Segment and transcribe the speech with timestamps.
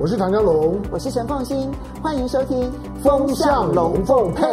[0.00, 1.68] 我是唐江龙，我是陈凤新，
[2.00, 2.62] 欢迎收听
[3.02, 4.46] 《风向龙凤配》。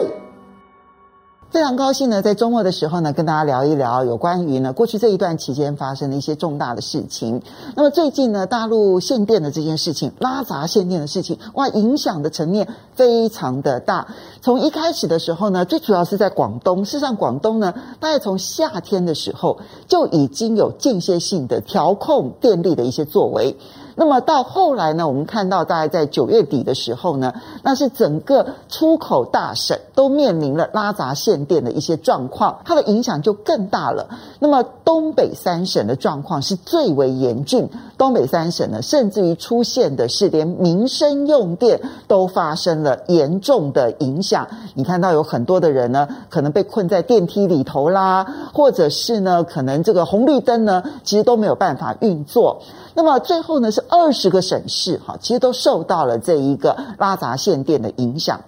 [1.52, 7.44] 非常高兴呢，在周末的时候呢，跟大家聊一聊有关于呢过去这一段期间发生的一些重大的事情。
[7.76, 14.08] 那么最近呢，大陆限电的这件事情，拉闸限电的事情，哇，影响的层面非常的大。
[14.42, 16.84] 从一开始的时候呢，最主要是在广东。
[16.84, 23.56] 事实上，广东呢，大概从夏天的时候就已经有间歇性的调控电力的一些作为。
[23.96, 34.08] 那么到后来呢，我们看到大概在九月底的时候呢，那是整个出口大省都面临了拉闸限电的一些状况，它的影响就更大了。
[34.40, 44.48] 那么东北三省的状况是最为严峻，东北三省呢，甚至于出现的是连民生用电都发生了严重的影响。
[44.74, 52.62] 你看到有很多的人呢，可能被困在电梯里头啦，或者是呢，可能这个红绿灯呢，其实都没有办法运作。
[52.94, 58.42] 那么最后呢，是二十个省市哈，其实都受到了这一个拉闸限电的影响。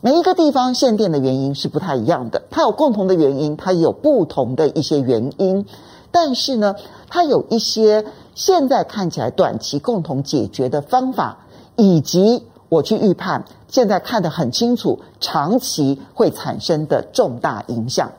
[0.00, 5.66] 每一个地方限电的原因是不太一样的，它有共同的原因，它也有不同的一些原因。
[6.10, 6.76] 但是呢，
[7.08, 11.38] 它有一些现在看起来短期共同解决的方法，
[11.76, 18.12] 以及我去预判，现在看得很清楚，长期会产生的重大影响。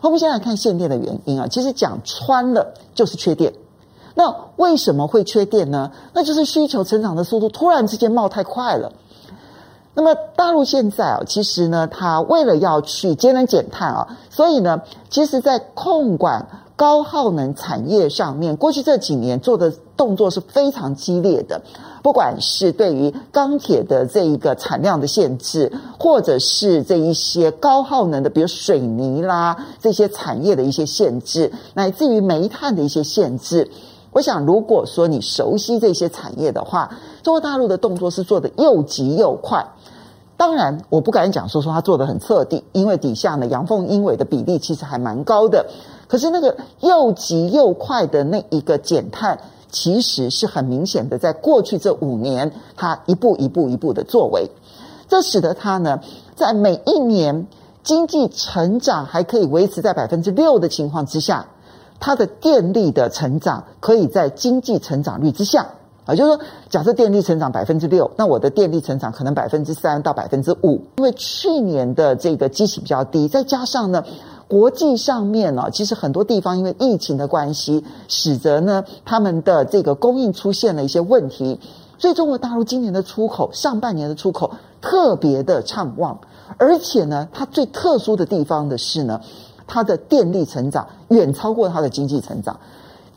[0.00, 3.52] 我们先来看限电的原因啊，其实讲穿了就是缺电。
[4.18, 5.92] 那为什么会缺电呢？
[6.14, 8.90] 那就是需求成长的速度突然之间冒太快了。
[9.92, 21.60] 那么大陆现在啊，其实呢，它为了要去节能减碳啊，所以呢，其实在控管高耗能产业上面，过去这几年做的动作是非常激烈的。
[22.02, 33.70] 不管是对于钢铁的这一个产量的限制，或者是这一些高耗能的，比如水泥啦这些产业的一些限制，乃至于煤炭的一些限制。
[34.16, 36.90] 我想，如果说你熟悉这些产业的话，
[37.22, 39.62] 中国大陆的动作是做得又急又快。
[40.38, 45.66] 当然，我不敢讲说说他做得很彻底，因为底下呢阳奉阴违的比例其实还蛮高的。
[46.08, 49.38] 可是那个又急又快的那一个减碳，
[49.70, 54.48] 其实是很明显的，在过去这五年，他一步一步一步的作为，
[55.10, 56.00] 这使得他呢
[56.34, 57.46] 在每一年
[57.82, 61.48] 经济成长还可以维持在百分之六的情况之下。
[61.98, 65.66] 它的电力的成长可以在经济成长率之下
[66.04, 66.40] 啊，就是说，
[66.70, 74.04] 假设电力成长百分之六，那我的电力成长可能百分之三到百分之五，因为去年的这个基期比较低，再加上呢，
[74.46, 81.58] 国际上面呢，其实很多地方因为疫情的关系，使得呢他们的这个供应出现了一些问题，
[81.98, 86.20] 所以中国大陆今年的出口，上半年的出口特别的畅旺，
[86.58, 89.20] 而且呢，它最特殊的地方的是呢。
[89.66, 92.58] 它的电力成长远超过它的经济成长，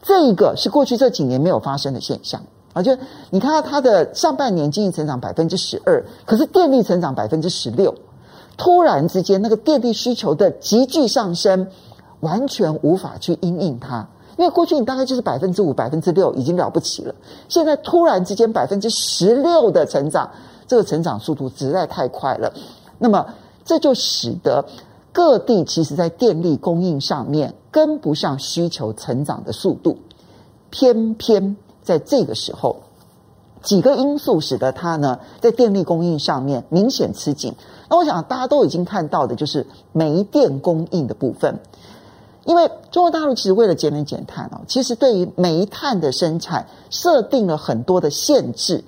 [0.02, 2.42] 这一个是过去这几年没有发生的现象
[2.74, 2.82] 啊！
[2.82, 2.98] 就
[3.30, 7.94] 你看到它的上半年经济成长百分之十二，可是电力成长百分之十六，
[8.58, 11.68] 突然之间那个电力需求的急剧上升，
[12.22, 14.08] 完全无法去因应它，
[14.38, 17.14] 因为过去你大概就是百分之五、百分之六已经了不起了，
[17.48, 20.30] 现在突然之间百分之十六的成长，
[20.68, 22.52] 这个成长速度实在太快了，
[22.98, 23.26] 那么
[23.64, 24.66] 这就使得。
[25.20, 29.98] 各地其实，在电力供应上面跟不上需求成长的速度，
[30.70, 32.78] 偏偏在这个时候，
[33.62, 37.54] 几个因素使得它呢，在电力供应上面明显吃紧。
[37.90, 41.60] 那我想大家都已经看到的，就是煤电供应的部分，
[42.46, 48.86] 因为中国大陆其实为了节能减碳哦，其实对于煤炭的生产设定了很多的限制。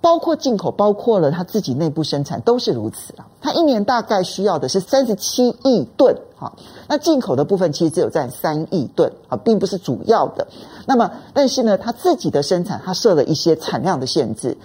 [0.00, 3.26] 包括进口，包括了他自己内部生产，都是如此啊。
[3.40, 6.52] 他一年大概需要的是三十七亿吨，哈，
[6.86, 10.46] 那进口的部分其实只有占三亿吨啊，并不是主要的。
[10.86, 14.56] 那么，但是呢，他自己的生产，他设了一些产量的限制。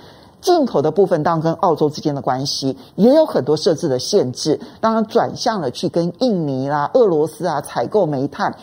[0.41, 8.55] 进口的部分，当然跟澳洲之间的关系也有很多设置的限制，当然转向了去跟印尼啦、俄罗斯啊采购煤炭。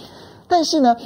[0.46, 0.96] 但是呢，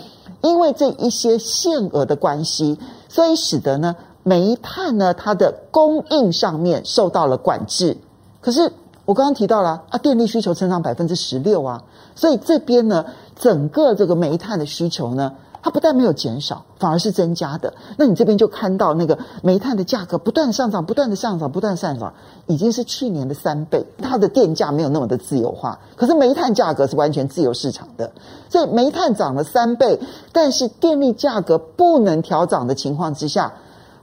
[0.41, 2.79] 因为这一些限额的关系，
[3.09, 3.97] 所以使得呢。
[4.23, 7.97] 煤炭呢，它的供应上面受到了管制。
[8.41, 8.73] 可是
[9.05, 11.83] 我刚刚提到了啊，电力需求成长百分之十六啊，
[12.15, 13.05] 所以这边呢，
[13.37, 17.75] 整个这个煤炭的需求呢，它不但没有减少，反而是增加的。
[17.97, 22.15] 那你这边就看到那个煤炭的价格不断上涨，不断的上涨，不断上涨，
[22.47, 23.85] 已经是去年的三倍。
[24.01, 28.13] 它的电价没有那么的自由化，可是煤炭价格是完全自由市场的。
[28.49, 29.99] 所以煤炭涨了三倍，
[30.31, 33.53] 但是电力价格不能调涨的情况之下。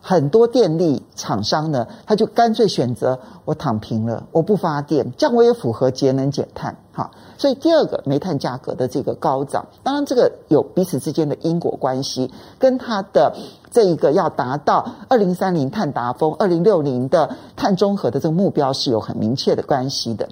[0.02, 6.78] 很多电力厂商呢，他就干脆选择我躺平了，我不发电，这样我也符合节能减碳。
[6.92, 13.36] 哈，所以第二个煤炭价格的这个高涨，当然这个有彼此之间的因果关系，跟它的
[13.72, 20.30] 这一个要达到二零三零碳达峰、二零六零的碳中和的这个目标是有很明确的关系的。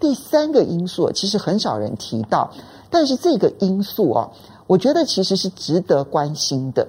[0.00, 2.50] 第三个因素其实很少人提到，
[2.90, 4.30] 但是这个因素啊，
[4.66, 6.88] 我觉得其实是值得关心的。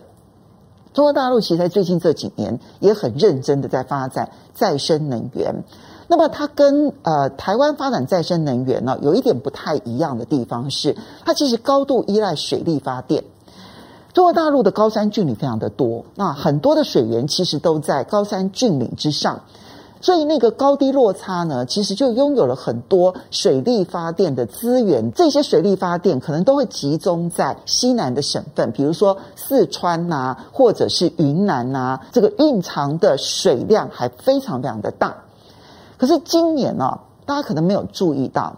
[0.94, 5.64] 中国大陆其实在最近这几年也很认真的在发展再生能源。
[6.08, 10.96] 那么它跟呃台湾发展再生能源呢，有一点不太一样的地方是，
[11.26, 13.24] 它其实高度依赖水力发电。
[14.14, 19.42] 中国大陆的高山峻岭非常的多，那很多的水源其实都在高山峻岭之上。
[20.04, 25.14] 所以那个高低落差呢，其实就拥有了很多水力发电的资源。
[25.14, 35.24] 这些水力发电可能都会集中在西南的省份，比如说四川呐、或者是云南呐、这个蕴藏的水量还非常非常的大。
[35.98, 38.58] 可是今年呢、大家可能没有注意到，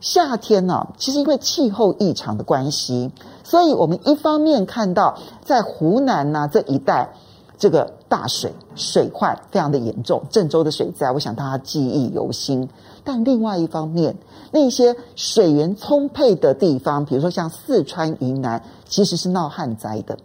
[0.00, 3.12] 夏天呢、其实因为气候异常的关系，
[3.44, 7.14] 所以我们一方面看到在湖南呐、这一带。
[7.60, 12.68] 这个大水水患非常的严重，郑州的水灾，我想大家记忆犹新。
[13.04, 14.14] 但另外一方面，
[14.50, 20.18] 那些水源充沛的地方，比如说像四川、云南，其实是闹旱灾的，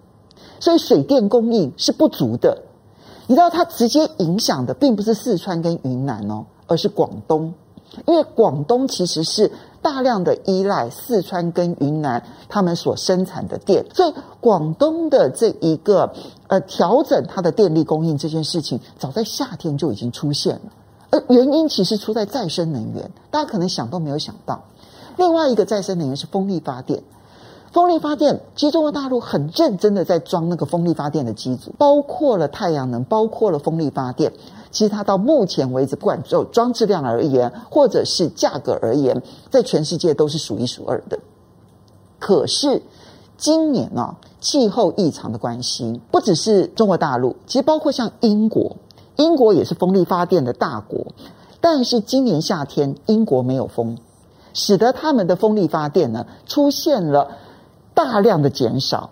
[0.59, 2.63] 所以水电供应是不足的。
[3.27, 7.53] 你知道，它直接影响的并不是四川跟云南哦，而是广东，
[8.07, 9.51] 因为广东其实是。
[9.85, 16.11] 大量的依赖四川跟云南他们所生产的电，所以广东的这一个
[16.47, 20.61] 呃调整它的电力供应这件事情，早在夏天就已经出现了。
[21.11, 24.63] 而原因其实出在再生能源，大家可能想都没有想到。
[25.17, 27.03] 另外一个再生能源是风力发电，
[27.71, 34.33] 风力发电其实中国大陆很认真的在装那个风力发电的机组，包括了太阳能，包括了风力发电。
[34.75, 41.18] 其实它到目前为止，不管就装置量而言，或者是价格而言，在全世界都是数一数二的。
[42.19, 42.81] 可是
[43.38, 48.75] 今年啊，气候异常的关系，不只是中国大陆，其实包括像英国，
[49.16, 51.06] 英国也是风力发电的大国，
[51.62, 53.98] 但是今年夏天英国没有风，
[54.54, 57.31] 使得他们的风力发电呢出现了
[57.94, 59.12] 大量的减少。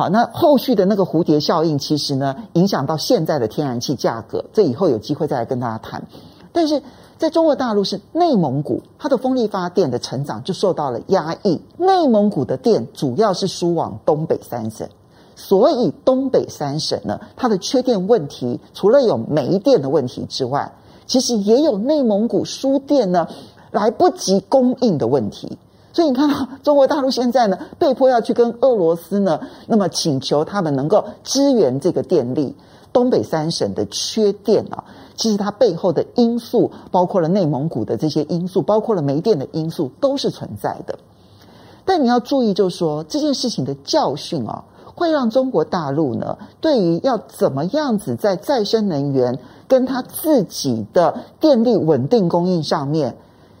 [0.00, 6.02] 好，那后续的那个蝴蝶效应，其实呢，影响到现在的天然气价格，这以后有机会再来跟大家谈。
[6.54, 6.82] 但是
[7.18, 11.60] 在中国大陆是内蒙古，它的风力发电的成长就受到了压抑。
[11.76, 14.88] 内蒙古的电主要是输往东北三省，
[15.36, 20.72] 所以东北三省呢，它的缺电问题，除了有煤电的问题之外，
[21.04, 23.28] 其实也有内蒙古输电呢
[23.70, 25.58] 来不及供应的问题。
[25.92, 32.54] 所以你看到中国大陆现在呢， 被迫要去跟俄罗斯呢，那么请求他们能够支援这个电力。
[32.92, 34.82] 东北三省的缺电啊，
[35.14, 40.98] 其实它背后的因素，包括了内蒙古的这些因素，包括了煤电的因素，都是存在的。
[41.84, 44.64] 但你要注意，就是说这件事情的教训啊，
[44.96, 49.38] 会让中国大陆呢，对于要怎么样子在再生能源
[49.68, 53.16] 跟它自己的电力稳定供应上面，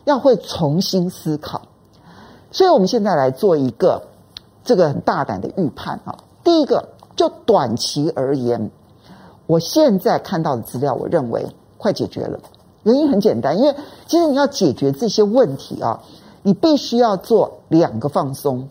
[0.06, 1.62] 要会重新思考。
[2.52, 4.02] 所以，我们现在来做一个
[4.64, 6.18] 这个很大胆的预判啊。
[6.42, 8.70] 第一个，就短期而言，
[9.46, 11.46] 我现在看到的资料，我认为
[11.78, 12.40] 快解决了。
[12.82, 13.74] 原因很简单，因为
[14.06, 16.02] 其实你要解决这些问题啊，
[16.42, 18.68] 你必须要做两个放松。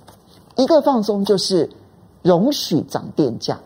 [0.57, 1.69] 一个放松就是
[2.21, 3.59] 容许涨电价，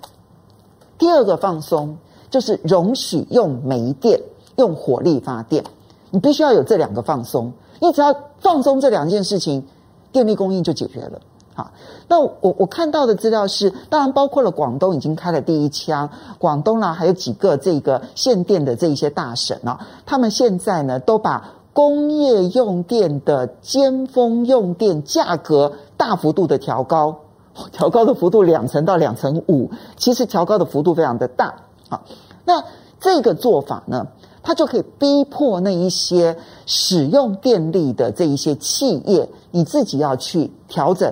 [0.99, 1.97] 第二个放松
[2.29, 4.21] 就是容许用煤电、
[4.57, 5.63] 用火力发电。
[6.11, 9.65] 你必须要有这两个放松，你只要放松这两件事情。
[10.13, 11.19] 电力供应就解决了。
[11.55, 11.71] 好，
[12.07, 27.19] 那我我看到的资料是，当然包括了广东已经开了第一枪，广东啦，还有几个这个限电的这一些大省啊，他们现在呢都把工业用电的尖峰用电价格大幅度的调高，
[27.71, 31.53] 调高的幅度两成到两成五，其实调高的幅度非常的大。
[31.87, 32.01] 好，
[32.45, 32.63] 那
[32.99, 34.07] 这个做法呢，
[34.43, 41.11] 它就可以逼迫那一些使用电力的这一些企业，你自己要去调整。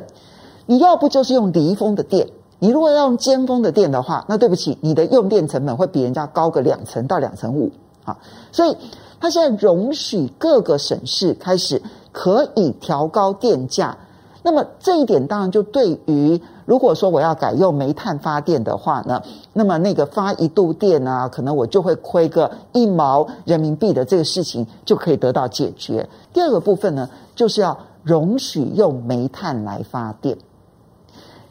[0.68, 2.28] 你要不就是用离峰的电，
[2.60, 7.72] 你如果要用尖峰的电的话，那对不起，你的用电成本会比人家高个两成到两成五
[8.04, 8.18] 啊。
[8.52, 8.78] 所以，
[9.20, 13.98] 它现在容许各个省市开始可以调高电价。
[14.44, 16.42] 那么这一点当然就对于。
[16.64, 19.22] 如果说我要改用煤炭发电的话呢，
[19.52, 26.08] 那么那个发一度电啊，可能我就会亏个一毛人民币的这个事情就可以得到解决。
[26.32, 30.38] 第二个部分呢，就是要容许用煤炭来发电。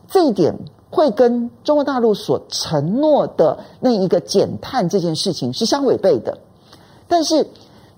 [0.09, 0.57] 这一点
[0.91, 6.39] 会跟中国大陆所承诺的那一个减碳这件事情是相违背的。
[7.09, 7.47] 但是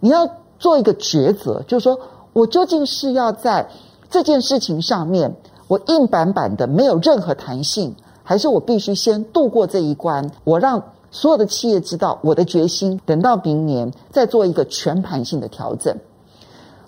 [0.00, 2.00] 你要做一个抉择，就是说
[2.32, 3.68] 我究竟是要在
[4.12, 5.34] 这件事情上面，
[5.68, 15.96] 我硬板板的没有任何弹性，还是我必须先度过这一关，我让所有的企业知道我的决心，等到明年再做一个全盘性的调整。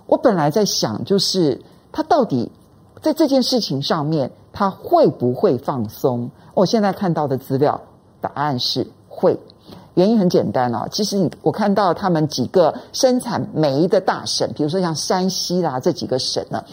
[0.07, 1.62] 我本来在想，就是
[1.93, 2.52] 他到底
[3.00, 6.31] 在这件事情上面，他会不会放松？
[6.52, 7.81] 我现在看到的资料，
[8.21, 9.40] 答案是会。
[9.95, 16.64] 原因很简单啊，其实你我看到他们几个生产煤的大省，比如说像山西啦这几个省呢，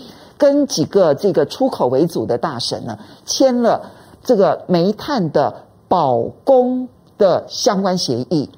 [0.42, 3.92] 跟几个这个出口为主的大省呢，签了
[4.24, 5.54] 这个煤炭的
[5.88, 8.50] 保供的相关协议，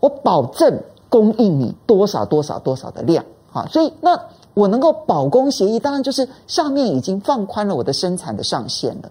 [0.00, 4.18] 我保证供应你多少多少多少的量啊，所以那
[4.54, 9.10] 我能够保供协议，当然就是上面已经放宽了我的生产的上限了，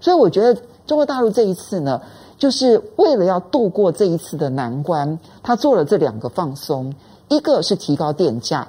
[0.00, 2.00] 所以我觉得中国大陆这一次呢。
[2.36, 6.92] 就是为了要度过这一次的难关，他做了这两个放松，
[7.28, 8.66] 一个是提高电价。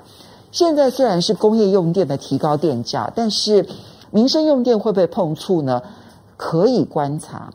[0.56, 3.68] 现在虽然是工业用电的提高电价，但是
[4.10, 5.82] 民生用电会不会碰触呢？
[6.38, 7.52] 可以观察，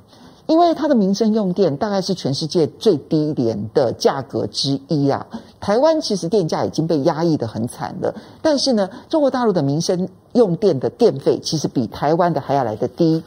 [0.47, 5.27] 因为它的民生用电大概是全世界最低廉的价格之一啊。
[5.61, 13.23] 台湾其实电价已经被压抑得很惨了，但是呢，中国大陆的民生用电的电费其实比台湾的还要来得低，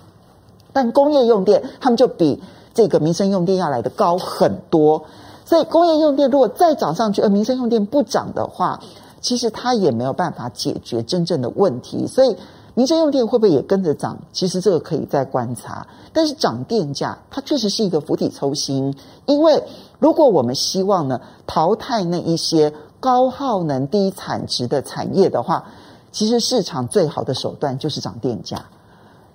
[0.72, 2.44] 但工业用电他们就比。
[2.76, 5.04] 这个民生用电要来的高很多，
[5.46, 8.80] 所以工业用电如果再涨上去，而民生用电不涨的话，
[9.24, 12.06] 其实它也没有办法解决真正的问题。
[12.06, 12.38] 所以
[12.76, 14.20] 民生用电会不会也跟着涨？
[14.32, 15.88] 其实这个可以再观察。
[16.12, 19.64] 但是涨电价，它确实是一个釜底抽薪，因为
[19.98, 25.66] 如果我们希望呢淘汰那一些高耗能、低产值的产业的话，
[26.12, 28.66] 其实市场最好的手段就是涨电价。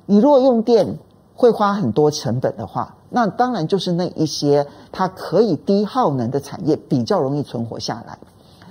[0.07, 0.99] 你如果用电
[1.35, 8.19] 会花很多成本的话，那当然就是那一些它可以低耗能的产业比较容易存活下来。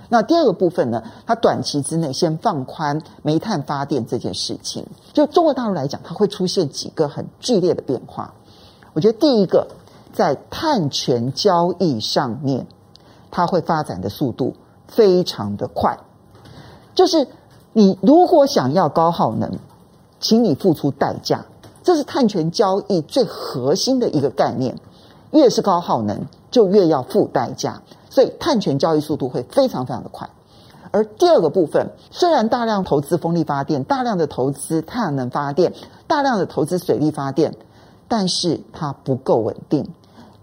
[0.09, 8.33] 那第二个部分呢，它短期之内先放宽煤炭发电这件事情，就中国大陆来讲，它会出现几个很剧烈的变化。
[8.93, 9.67] 我觉得第一个，
[10.13, 12.65] 在碳权交易上面，
[13.29, 14.55] 它会发展的速度
[14.87, 15.97] 非常的快。
[16.95, 17.27] 就是
[17.73, 19.51] 你如果想要高耗能，
[20.19, 21.45] 请你付出代价。
[21.83, 24.77] 这是碳权交易最核心的一个概念，
[25.31, 30.29] 越是高耗能，就越要付代价，所以碳权交易速度会非常非常的快。
[30.91, 35.73] 而第二个部分，虽然大量投资风力发电，大量的投资太阳能发电，
[36.07, 37.53] 大量的投资水力发电，
[38.07, 39.85] 但是它不够稳定，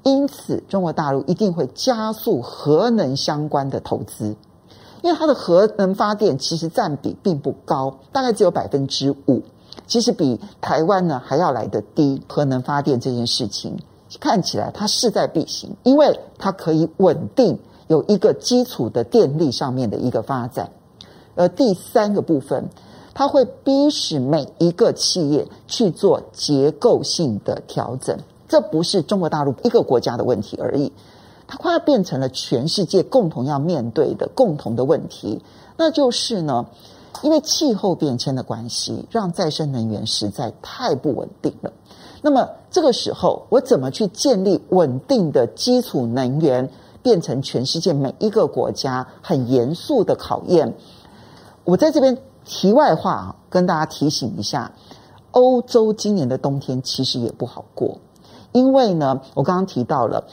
[0.02, 4.36] 因此中国大陆一定会加速核能相关的投资，
[5.00, 9.42] 因为它的核能发电其实占比并不高，大概只有百分之五。
[9.86, 13.76] 其实比台湾呢还要来得低，核能发电这件事情
[14.20, 17.58] 看起来它势在必行，因为它可以稳定
[17.88, 20.70] 有一个基础的电力上面的一个发展。
[21.34, 22.68] 而第三个部分，
[23.12, 28.18] 它会逼使每一个企业去做结构性的调整，
[28.48, 30.92] 这不是中国大陆一个国家的问题而已，
[31.46, 35.42] 它快要变成了全世界共同要面对的共同的问题，
[35.76, 36.66] 那就是呢。
[37.22, 41.72] 因为气候变迁的关系，让再生能源实在太不稳定了。
[42.24, 46.70] 那么这个时候，我怎么去建立稳定的基础能源，
[47.02, 50.72] 变成全世界每一个国家很严肃的考验？
[51.64, 52.16] 我在这边
[52.46, 54.72] 题外话啊，跟大家提醒一下，
[55.32, 57.98] 欧洲今年的冬天其实也不好过，
[58.52, 60.24] 因为呢，我刚刚提到了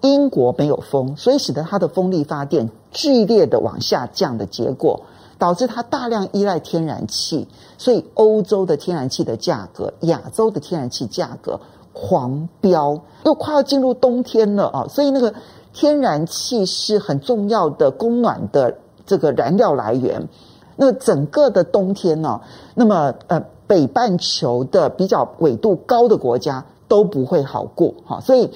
[0.00, 5.02] 英国没有风，所以使得它的风力发电剧烈的往下降的结果。
[5.38, 11.60] 导致它大量依赖天然气，所以欧洲的天然气的价格、亚洲的天然气价格
[11.92, 14.86] 狂飙，又快要进入冬天了啊！
[14.88, 15.34] 所以那个
[15.72, 20.28] 天然气是很重要的供暖的这个燃料来源。
[20.76, 22.40] 那整个的冬天呢，
[22.74, 28.50] 那么呃，北半球的比较纬度高的国家都不会好过哈，所以。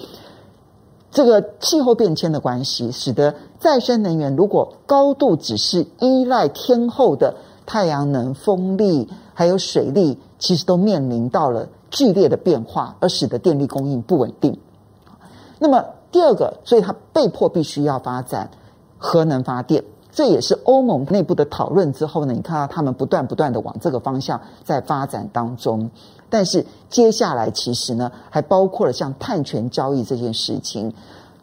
[1.10, 7.34] 这个气候变迁的关系，使得再生能源如果高度只是依赖天候的
[7.66, 14.58] 太阳能、风力还有水力，其实都面临到了剧烈的变化，而使得电力供应不稳定。
[15.58, 18.50] 那么第二个，所以它被迫必须要发展
[18.96, 25.90] 核能发电，这也是欧盟内部的讨论之后呢，你看到他们不断不断的往这个方向在发展当中。
[26.30, 30.92] 但是接下来其实呢，还包括了像碳权交易这件事情，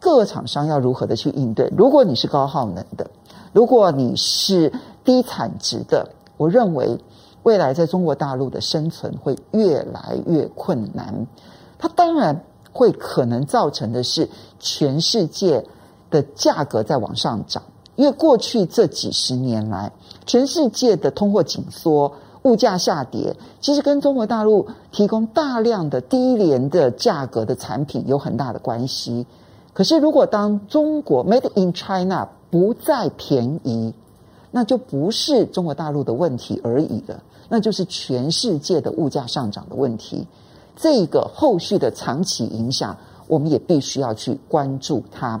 [0.00, 1.72] 各厂商要如何的去应对？
[1.76, 3.10] 如果你是高耗能的，
[3.52, 4.72] 如果你是
[5.04, 6.98] 低产值的，我认为
[7.42, 11.26] 未来在中国大陆的生存会越来越困难。
[11.78, 15.64] 它当然会可能造成的是全世界
[16.10, 17.62] 的价格在往上涨，
[17.96, 19.92] 因为过去这几十年来，
[20.24, 22.12] 全世界的通货紧缩。
[22.42, 29.26] 物价下跌，其实跟中国大陆提供大量的低廉的价格的产品有很大的关系。
[29.76, 33.92] 可是，如果当中国 Made in China 不再便宜，
[34.50, 40.26] 那就不是中国大陆的问题而已了，那就是全世界的物价上涨的问题。
[40.76, 45.38] 这个后续的长期影响，我们也必须要去关注它。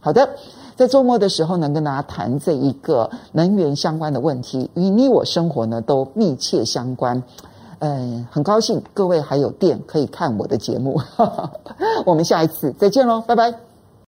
[0.00, 0.28] 好的。
[0.76, 7.22] 在周末的时候呢，跟大家谈这一个能源相关的问题，与你我生活呢都密切相关。
[7.80, 10.98] 嗯，很高兴各位还有电可以看我的节目，
[12.06, 13.69] 我们下一次再见喽，拜拜。